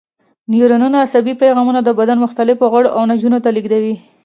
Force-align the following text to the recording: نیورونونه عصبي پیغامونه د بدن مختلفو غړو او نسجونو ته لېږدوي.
نیورونونه 0.51 0.97
عصبي 1.05 1.33
پیغامونه 1.41 1.79
د 1.83 1.89
بدن 1.99 2.17
مختلفو 2.25 2.65
غړو 2.73 2.89
او 2.97 3.01
نسجونو 3.09 3.37
ته 3.43 3.49
لېږدوي. 3.55 3.95